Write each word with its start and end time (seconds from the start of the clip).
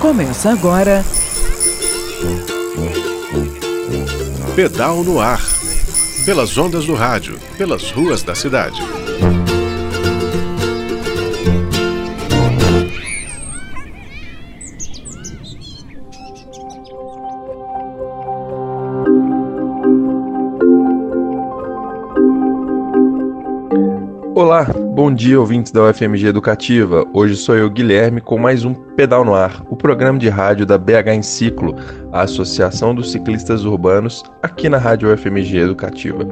Começa 0.00 0.50
agora. 0.50 1.04
Pedal 4.54 5.02
no 5.02 5.18
ar. 5.18 5.40
Pelas 6.24 6.56
ondas 6.58 6.86
do 6.86 6.94
rádio, 6.94 7.38
pelas 7.56 7.90
ruas 7.90 8.22
da 8.22 8.34
cidade. 8.34 8.80
Olá, 24.34 24.66
bom 24.96 25.12
dia 25.12 25.38
ouvintes 25.38 25.70
da 25.70 25.82
UFMG 25.82 26.28
Educativa. 26.28 27.04
Hoje 27.12 27.36
sou 27.36 27.54
eu, 27.54 27.68
Guilherme, 27.68 28.18
com 28.18 28.38
mais 28.38 28.64
um 28.64 28.72
Pedal 28.72 29.26
no 29.26 29.34
Ar, 29.34 29.62
o 29.68 29.76
programa 29.76 30.18
de 30.18 30.30
rádio 30.30 30.64
da 30.64 30.78
BH 30.78 31.08
em 31.12 31.22
Ciclo, 31.22 31.76
a 32.10 32.22
Associação 32.22 32.94
dos 32.94 33.12
Ciclistas 33.12 33.66
Urbanos, 33.66 34.22
aqui 34.42 34.70
na 34.70 34.78
Rádio 34.78 35.12
UFMG 35.12 35.58
Educativa. 35.58 36.26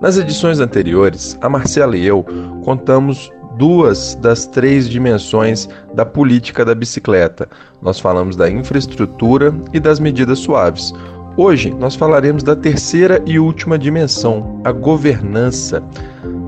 Nas 0.00 0.16
edições 0.16 0.60
anteriores, 0.60 1.36
a 1.42 1.48
Marcela 1.50 1.94
e 1.94 2.06
eu 2.06 2.24
contamos 2.64 3.30
duas 3.58 4.14
das 4.14 4.46
três 4.46 4.88
dimensões 4.88 5.68
da 5.92 6.06
política 6.06 6.64
da 6.64 6.74
bicicleta. 6.74 7.50
Nós 7.82 8.00
falamos 8.00 8.34
da 8.34 8.50
infraestrutura 8.50 9.54
e 9.74 9.78
das 9.78 10.00
medidas 10.00 10.38
suaves. 10.38 10.94
Hoje 11.36 11.70
nós 11.78 11.96
falaremos 11.96 12.42
da 12.42 12.56
terceira 12.56 13.22
e 13.26 13.38
última 13.38 13.78
dimensão, 13.78 14.58
a 14.64 14.72
governança. 14.72 15.82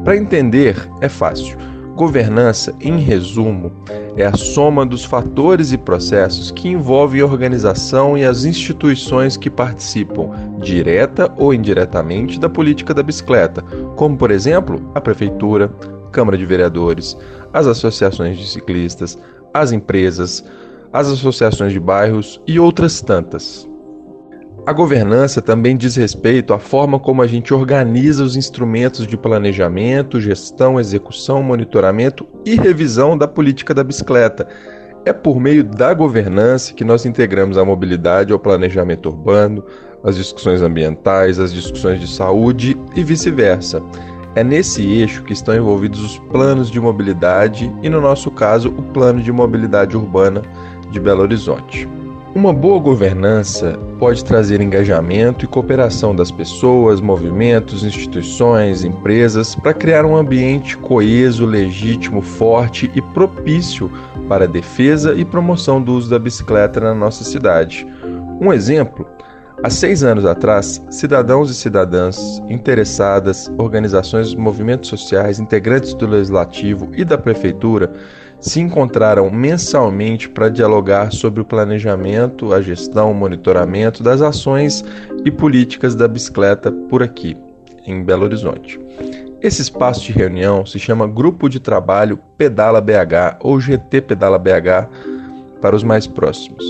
Para 0.04 0.16
entender, 0.16 0.76
é 1.00 1.08
fácil. 1.08 1.56
Governança, 1.94 2.74
em 2.80 2.98
resumo, 2.98 3.70
é 4.16 4.26
a 4.26 4.36
soma 4.36 4.84
dos 4.84 5.04
fatores 5.04 5.72
e 5.72 5.78
processos 5.78 6.50
que 6.50 6.68
envolvem 6.68 7.20
a 7.20 7.24
organização 7.24 8.18
e 8.18 8.24
as 8.24 8.44
instituições 8.44 9.36
que 9.36 9.48
participam, 9.48 10.30
direta 10.58 11.32
ou 11.36 11.54
indiretamente, 11.54 12.40
da 12.40 12.48
política 12.48 12.92
da 12.92 13.02
bicicleta, 13.02 13.62
como, 13.94 14.16
por 14.16 14.30
exemplo, 14.30 14.82
a 14.94 15.00
Prefeitura, 15.00 15.68
Câmara 16.10 16.36
de 16.36 16.46
Vereadores, 16.46 17.16
as 17.52 17.66
associações 17.66 18.38
de 18.38 18.48
ciclistas, 18.48 19.16
as 19.54 19.70
empresas, 19.70 20.44
as 20.92 21.08
associações 21.08 21.72
de 21.72 21.80
bairros 21.80 22.40
e 22.46 22.58
outras 22.58 23.00
tantas. 23.00 23.68
A 24.64 24.72
governança 24.72 25.42
também 25.42 25.76
diz 25.76 25.96
respeito 25.96 26.54
à 26.54 26.58
forma 26.58 27.00
como 27.00 27.20
a 27.20 27.26
gente 27.26 27.52
organiza 27.52 28.22
os 28.22 28.36
instrumentos 28.36 29.08
de 29.08 29.16
planejamento, 29.16 30.20
gestão, 30.20 30.78
execução, 30.78 31.42
monitoramento 31.42 32.24
e 32.46 32.54
revisão 32.54 33.18
da 33.18 33.26
política 33.26 33.74
da 33.74 33.82
bicicleta. 33.82 34.46
É 35.04 35.12
por 35.12 35.40
meio 35.40 35.64
da 35.64 35.92
governança 35.92 36.72
que 36.74 36.84
nós 36.84 37.04
integramos 37.04 37.58
a 37.58 37.64
mobilidade 37.64 38.32
ao 38.32 38.38
planejamento 38.38 39.08
urbano, 39.08 39.64
as 40.04 40.14
discussões 40.14 40.62
ambientais, 40.62 41.40
as 41.40 41.52
discussões 41.52 42.00
de 42.00 42.06
saúde 42.06 42.76
e 42.94 43.02
vice-versa. 43.02 43.82
É 44.36 44.44
nesse 44.44 44.80
eixo 44.86 45.24
que 45.24 45.32
estão 45.32 45.56
envolvidos 45.56 46.00
os 46.04 46.18
planos 46.30 46.70
de 46.70 46.78
mobilidade 46.78 47.70
e, 47.82 47.88
no 47.88 48.00
nosso 48.00 48.30
caso, 48.30 48.68
o 48.68 48.82
Plano 48.92 49.20
de 49.20 49.32
Mobilidade 49.32 49.96
Urbana 49.96 50.40
de 50.92 51.00
Belo 51.00 51.22
Horizonte. 51.22 51.88
Uma 52.34 52.50
boa 52.50 52.80
governança 52.80 53.78
pode 53.98 54.24
trazer 54.24 54.62
engajamento 54.62 55.44
e 55.44 55.48
cooperação 55.48 56.16
das 56.16 56.30
pessoas, 56.30 56.98
movimentos, 56.98 57.84
instituições, 57.84 58.84
empresas 58.84 59.54
para 59.54 59.74
criar 59.74 60.06
um 60.06 60.16
ambiente 60.16 60.78
coeso, 60.78 61.44
legítimo, 61.44 62.22
forte 62.22 62.90
e 62.94 63.02
propício 63.02 63.92
para 64.30 64.44
a 64.44 64.48
defesa 64.48 65.12
e 65.14 65.26
promoção 65.26 65.80
do 65.80 65.92
uso 65.92 66.08
da 66.08 66.18
bicicleta 66.18 66.80
na 66.80 66.94
nossa 66.94 67.22
cidade. 67.22 67.86
Um 68.40 68.50
exemplo 68.50 69.06
Há 69.64 69.70
seis 69.70 70.02
anos 70.02 70.24
atrás, 70.24 70.82
cidadãos 70.90 71.48
e 71.48 71.54
cidadãs 71.54 72.42
interessadas, 72.48 73.48
organizações, 73.56 74.34
movimentos 74.34 74.88
sociais, 74.88 75.38
integrantes 75.38 75.94
do 75.94 76.04
Legislativo 76.04 76.90
e 76.94 77.04
da 77.04 77.16
Prefeitura 77.16 77.92
se 78.42 78.60
encontraram 78.60 79.30
mensalmente 79.30 80.28
para 80.28 80.48
dialogar 80.48 81.12
sobre 81.12 81.40
o 81.40 81.44
planejamento, 81.44 82.52
a 82.52 82.60
gestão, 82.60 83.12
o 83.12 83.14
monitoramento 83.14 84.02
das 84.02 84.20
ações 84.20 84.84
e 85.24 85.30
políticas 85.30 85.94
da 85.94 86.08
bicicleta 86.08 86.72
por 86.72 87.04
aqui, 87.04 87.36
em 87.86 88.02
Belo 88.02 88.24
Horizonte. 88.24 88.80
Esse 89.40 89.62
espaço 89.62 90.02
de 90.02 90.12
reunião 90.12 90.66
se 90.66 90.78
chama 90.78 91.06
Grupo 91.06 91.48
de 91.48 91.60
Trabalho 91.60 92.18
Pedala 92.36 92.80
BH 92.80 93.38
ou 93.40 93.60
GT 93.60 94.02
Pedala 94.02 94.38
BH 94.38 94.88
para 95.60 95.76
os 95.76 95.84
mais 95.84 96.08
próximos. 96.08 96.64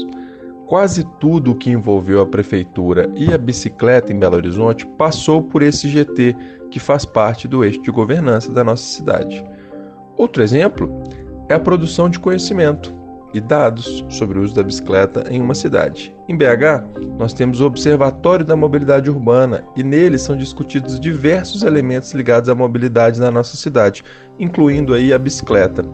Quase 0.66 1.04
tudo 1.18 1.52
o 1.52 1.54
que 1.54 1.70
envolveu 1.70 2.20
a 2.20 2.26
prefeitura 2.26 3.10
e 3.16 3.32
a 3.32 3.38
bicicleta 3.38 4.12
em 4.12 4.18
Belo 4.18 4.36
Horizonte 4.36 4.86
passou 4.86 5.42
por 5.42 5.62
esse 5.62 5.88
GT, 5.88 6.36
que 6.70 6.78
faz 6.78 7.04
parte 7.06 7.48
do 7.48 7.64
eixo 7.64 7.80
de 7.80 7.90
governança 7.90 8.52
da 8.52 8.62
nossa 8.62 8.84
cidade. 8.84 9.44
Outro 10.16 10.42
exemplo 10.42 11.02
é 11.52 11.54
a 11.54 11.60
produção 11.60 12.08
de 12.08 12.18
conhecimento 12.18 12.90
e 13.34 13.40
dados 13.40 14.02
sobre 14.08 14.38
o 14.38 14.42
uso 14.42 14.54
da 14.54 14.62
bicicleta 14.62 15.24
em 15.30 15.40
uma 15.40 15.54
cidade. 15.54 16.14
Em 16.26 16.34
BH, 16.34 17.18
nós 17.18 17.34
temos 17.34 17.60
o 17.60 17.66
Observatório 17.66 18.44
da 18.44 18.56
Mobilidade 18.56 19.10
Urbana 19.10 19.62
e 19.76 19.82
nele 19.82 20.16
são 20.16 20.34
discutidos 20.34 20.98
diversos 20.98 21.62
elementos 21.62 22.12
ligados 22.12 22.48
à 22.48 22.54
mobilidade 22.54 23.20
na 23.20 23.30
nossa 23.30 23.56
cidade, 23.56 24.02
incluindo 24.38 24.94
aí 24.94 25.12
a 25.12 25.18
bicicleta. 25.18 25.84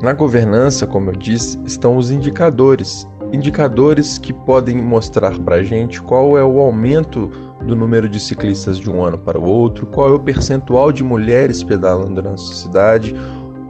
Na 0.00 0.14
governança, 0.14 0.86
como 0.86 1.10
eu 1.10 1.16
disse, 1.16 1.58
estão 1.66 1.98
os 1.98 2.10
indicadores, 2.10 3.06
indicadores 3.32 4.16
que 4.16 4.32
podem 4.32 4.76
mostrar 4.76 5.38
para 5.40 5.56
a 5.56 5.62
gente 5.62 6.00
qual 6.00 6.38
é 6.38 6.44
o 6.44 6.58
aumento 6.58 7.30
do 7.66 7.76
número 7.76 8.08
de 8.08 8.18
ciclistas 8.18 8.78
de 8.78 8.90
um 8.90 9.04
ano 9.04 9.18
para 9.18 9.38
o 9.38 9.44
outro, 9.44 9.86
qual 9.86 10.08
é 10.08 10.12
o 10.12 10.20
percentual 10.20 10.90
de 10.90 11.04
mulheres 11.04 11.62
pedalando 11.62 12.22
na 12.22 12.30
nossa 12.30 12.54
cidade, 12.54 13.14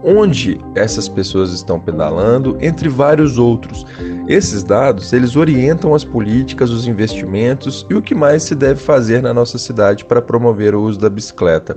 onde 0.02 0.58
essas 0.74 1.08
pessoas 1.08 1.52
estão 1.52 1.78
pedalando, 1.78 2.56
entre 2.60 2.88
vários 2.88 3.38
outros. 3.38 3.86
Esses 4.28 4.62
dados, 4.62 5.12
eles 5.12 5.36
orientam 5.36 5.94
as 5.94 6.04
políticas, 6.04 6.70
os 6.70 6.86
investimentos 6.86 7.86
e 7.88 7.94
o 7.94 8.02
que 8.02 8.14
mais 8.14 8.42
se 8.42 8.54
deve 8.54 8.80
fazer 8.80 9.22
na 9.22 9.32
nossa 9.32 9.58
cidade 9.58 10.04
para 10.04 10.22
promover 10.22 10.74
o 10.74 10.82
uso 10.82 10.98
da 10.98 11.10
bicicleta. 11.10 11.76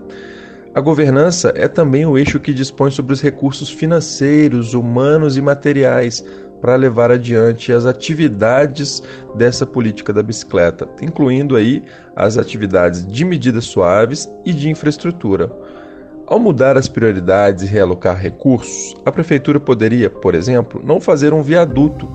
A 0.74 0.82
governança 0.82 1.54
é 1.56 1.70
também 1.70 2.06
o 2.06 2.18
eixo 2.18 2.40
que 2.40 2.54
dispõe 2.54 2.92
sobre 2.92 3.14
os 3.14 3.22
recursos 3.22 3.70
financeiros, 3.70 4.74
humanos 4.74 5.38
e 5.38 5.42
materiais 5.42 6.22
para 6.62 6.76
levar 6.76 7.12
adiante 7.12 7.72
as 7.72 7.86
atividades 7.86 9.02
dessa 9.36 9.66
política 9.66 10.12
da 10.12 10.24
bicicleta, 10.24 10.90
incluindo 11.02 11.56
aí 11.56 11.84
as 12.16 12.38
atividades 12.38 13.08
de 13.08 13.24
medidas 13.24 13.66
suaves 13.66 14.28
e 14.44 14.52
de 14.52 14.70
infraestrutura. 14.70 15.50
Ao 16.28 16.40
mudar 16.40 16.76
as 16.76 16.88
prioridades 16.88 17.64
e 17.64 17.68
realocar 17.68 18.18
recursos, 18.18 18.96
a 19.06 19.12
prefeitura 19.12 19.60
poderia, 19.60 20.10
por 20.10 20.34
exemplo, 20.34 20.82
não 20.84 21.00
fazer 21.00 21.36
um 21.36 21.44
viaduto 21.44 22.08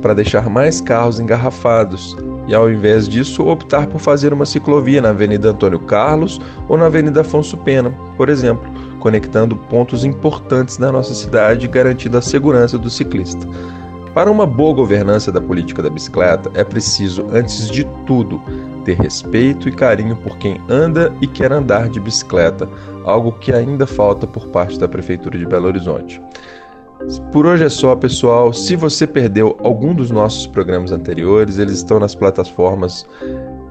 para 0.00 0.14
deixar 0.14 0.50
mais 0.50 0.80
carros 0.80 1.20
engarrafados 1.20 2.16
e, 2.48 2.54
ao 2.56 2.68
invés 2.68 3.08
disso, 3.08 3.46
optar 3.46 3.86
por 3.86 4.00
fazer 4.00 4.32
uma 4.32 4.44
ciclovia 4.44 5.00
na 5.00 5.10
Avenida 5.10 5.50
Antônio 5.50 5.78
Carlos 5.78 6.40
ou 6.68 6.76
na 6.76 6.86
Avenida 6.86 7.20
Afonso 7.20 7.56
Pena, 7.56 7.94
por 8.16 8.28
exemplo, 8.28 8.68
conectando 8.98 9.56
pontos 9.56 10.04
importantes 10.04 10.76
da 10.76 10.90
nossa 10.90 11.14
cidade 11.14 11.66
e 11.66 11.68
garantindo 11.68 12.18
a 12.18 12.22
segurança 12.22 12.76
do 12.76 12.90
ciclista. 12.90 13.46
Para 14.12 14.28
uma 14.28 14.44
boa 14.44 14.74
governança 14.74 15.30
da 15.30 15.40
política 15.40 15.82
da 15.82 15.88
bicicleta, 15.88 16.50
é 16.54 16.64
preciso, 16.64 17.26
antes 17.32 17.70
de 17.70 17.84
tudo, 18.06 18.42
ter 18.82 18.98
respeito 18.98 19.68
e 19.68 19.72
carinho 19.72 20.16
por 20.16 20.36
quem 20.38 20.60
anda 20.68 21.12
e 21.20 21.26
quer 21.26 21.52
andar 21.52 21.88
de 21.88 21.98
bicicleta, 21.98 22.68
algo 23.04 23.32
que 23.32 23.52
ainda 23.52 23.86
falta 23.86 24.26
por 24.26 24.48
parte 24.48 24.78
da 24.78 24.88
Prefeitura 24.88 25.38
de 25.38 25.46
Belo 25.46 25.66
Horizonte. 25.66 26.20
Por 27.32 27.46
hoje 27.46 27.64
é 27.64 27.68
só, 27.68 27.96
pessoal. 27.96 28.52
Se 28.52 28.76
você 28.76 29.04
perdeu 29.06 29.56
algum 29.62 29.94
dos 29.94 30.10
nossos 30.10 30.46
programas 30.46 30.92
anteriores, 30.92 31.58
eles 31.58 31.74
estão 31.74 31.98
nas 31.98 32.14
plataformas 32.14 33.06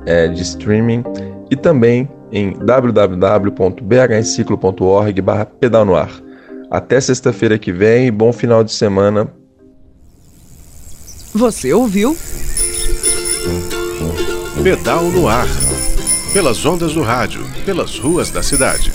é, 0.05 0.27
de 0.27 0.41
streaming 0.41 1.03
e 1.49 1.55
também 1.55 2.09
em 2.31 2.53
www.bhenciclo.org 2.53 5.23
pedal 5.59 5.85
no 5.85 5.95
ar. 5.95 6.11
Até 6.69 7.01
sexta-feira 7.01 7.57
que 7.57 7.71
vem 7.71 8.05
e 8.07 8.11
bom 8.11 8.31
final 8.31 8.63
de 8.63 8.71
semana. 8.71 9.27
Você 11.33 11.73
ouviu? 11.73 12.15
Pedal 14.63 15.05
no 15.05 15.27
ar. 15.27 15.47
Pelas 16.33 16.63
ondas 16.67 16.93
do 16.93 17.01
rádio, 17.01 17.43
pelas 17.65 17.97
ruas 17.97 18.29
da 18.29 18.43
cidade. 18.43 18.90